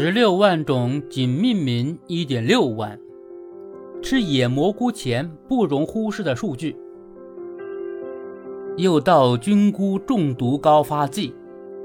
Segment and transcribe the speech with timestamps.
[0.00, 2.96] 十六万种仅命名一点六万。
[4.00, 6.76] 吃野蘑菇前不容忽视的数据。
[8.76, 11.34] 又到菌菇中毒高发季，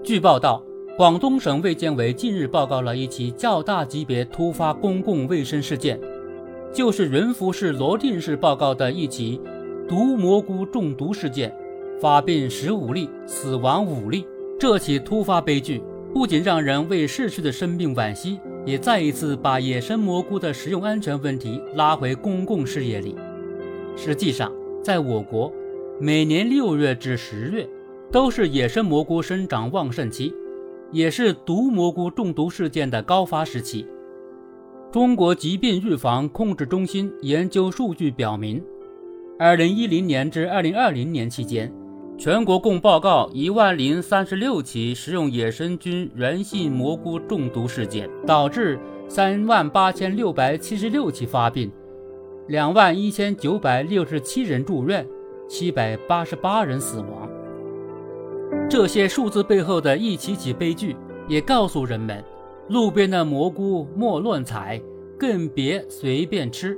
[0.04, 0.64] 据报道，
[0.96, 6.00] 广东省卫健委近日报告了一起较大级别突发公共卫生事件，
[6.72, 9.42] 就是仁福市罗定市报告的一起
[9.90, 11.52] 毒蘑菇中毒事件，
[12.00, 14.24] 发病十五例，死亡五例。
[14.60, 15.82] 这起突发悲剧
[16.14, 18.40] 不仅让人为逝去的生命惋惜。
[18.66, 23.14] 也再一次把野生蘑菇的食用安全问题拉回公共视野里。
[23.98, 24.50] 实际上，
[24.82, 25.52] 在我国，
[26.00, 27.68] 每年六月至十月
[28.10, 30.34] 都是野生蘑菇生长旺盛期，
[30.94, 33.86] 也是毒蘑菇中毒事件的高发时期。
[34.94, 38.64] 中国疾病预防控制中心研究数据表明，
[39.38, 41.70] 二零一零年至二零二零年期间。
[42.16, 51.72] 全国共报告一万零三十六起食用野生菌源性蘑菇中毒事件，导致三万八千六百七十六起发病，
[52.48, 55.06] 两万一千九百六十七人住院，
[55.50, 57.30] 七百八十八人死亡。
[58.70, 60.96] 这些数字背后的一起起悲剧，
[61.28, 62.24] 也告诉人们：
[62.70, 64.82] 路边的蘑菇莫乱采，
[65.18, 66.78] 更别随便吃。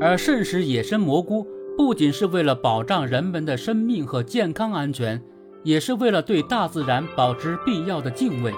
[0.00, 1.46] 而慎食野生蘑菇。
[1.76, 5.22] 不仅是为了保障人们的生命和健康安全，
[5.62, 8.54] 也是为了对大自然保持必要的敬畏。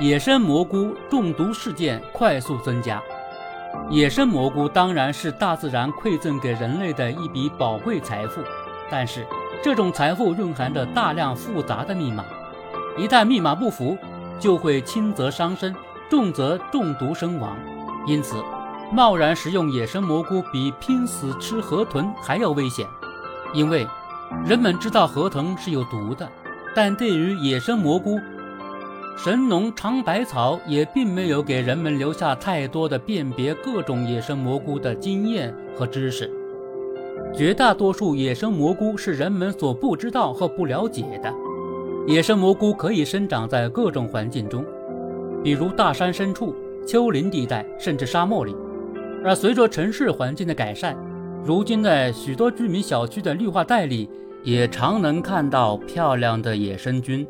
[0.00, 3.00] 野生蘑菇中毒事件快速增加。
[3.88, 8.40] 野生蘑菇当然是大自然馈赠给人类的一笔宝贵财富，
[8.90, 9.24] 但是
[9.62, 12.24] 这种财富蕴含着大量复杂的密码，
[12.98, 13.96] 一旦密码不符，
[14.40, 15.72] 就会轻则伤身，
[16.10, 17.56] 重则中毒身亡。
[18.04, 18.42] 因此。
[18.92, 22.86] 贸然食用野生蘑菇比拼死吃河豚还要危险，
[23.52, 23.86] 因为
[24.44, 26.28] 人们知道河豚是有毒的，
[26.74, 28.18] 但对于野生蘑菇，
[29.16, 36.30] 神农尝百草也并没有给人们留下太多的辨别各种野生蘑菇的经验和知识。
[37.34, 41.32] 绝大多数野生蘑菇是人们所不知道和不了解的。
[42.06, 44.64] 野生蘑菇可以生长在各种环境中，
[45.42, 46.54] 比如大山深处、
[46.86, 48.54] 丘陵地带，甚至沙漠里。
[49.24, 50.96] 而随着城市环境的改善，
[51.44, 54.08] 如今在许多居民小区的绿化带里，
[54.44, 57.26] 也常能看到漂亮的野生菌。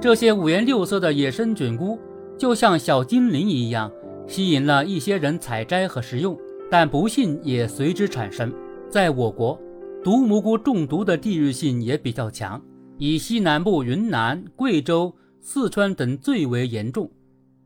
[0.00, 1.98] 这些五颜六色的野生菌菇，
[2.38, 3.90] 就像小精灵一样，
[4.26, 6.38] 吸引了一些人采摘和食用，
[6.70, 8.52] 但不幸也随之产生。
[8.88, 9.58] 在我国，
[10.04, 12.62] 毒蘑菇中毒的地域性也比较强，
[12.98, 17.10] 以西南部云南、贵州、四川等最为严重。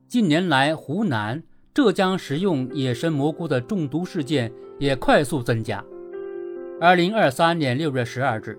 [0.08, 1.42] 近年来，湖南。
[1.72, 5.84] 浙江食用野生蘑菇的中毒事件也快速增加。
[6.80, 8.58] 二零二三年六月十二日，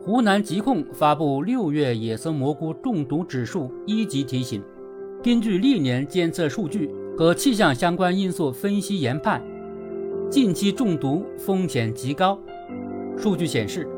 [0.00, 4.62] 湖南疾控发布六月野生蘑菇中毒指数一级提醒。
[5.24, 9.42] 根据历年监测数据和气象相关因素分析研判，
[10.30, 12.38] 近期中毒风险极高。
[13.16, 13.88] 数据显示，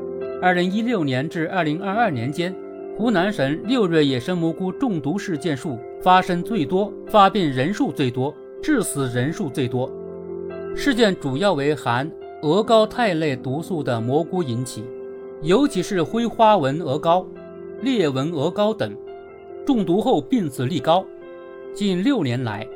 [0.41, 2.55] 二零一六年至二零二二年间，
[2.97, 8.35] 湖南省六月野生蘑菇中毒事件数发生最多，发病人数最多。
[8.65, 9.93] 致死人数最多，
[10.75, 12.11] 事件主要为含
[12.41, 14.83] 鹅膏肽类毒素的蘑菇引起，
[15.43, 17.27] 尤其是灰花纹鹅膏、
[17.83, 18.97] 裂纹鹅膏等，
[19.67, 21.05] 中毒后病死率高。
[21.75, 22.67] 近六年来，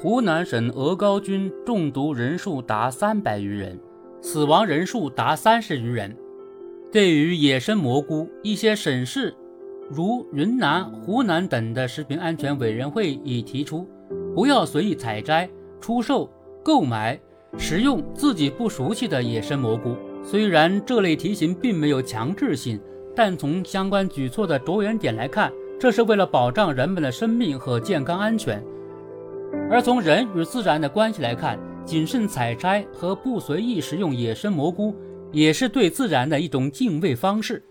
[0.00, 3.78] 湖南省鹅膏菌中毒人数达三百余人，
[4.20, 6.12] 死亡人数达三十余人。
[6.90, 9.32] 对于野生蘑菇，一些省市，
[9.88, 13.86] 如云南、湖南等的食品安全委员会已提出。
[14.36, 15.48] 不要随意采摘、
[15.80, 16.30] 出售、
[16.62, 17.18] 购买、
[17.56, 19.96] 食用自己不熟悉的野生蘑菇。
[20.22, 22.78] 虽然这类提醒并没有强制性，
[23.14, 28.62] 但从相关举措的着眼点来看，这是为了保障人们的生命和健康安全。
[29.70, 34.94] 而从人与自然的关系来看，谨慎采摘和不随意食用野生蘑菇，
[35.32, 37.62] 也是对自然的一种敬畏方式。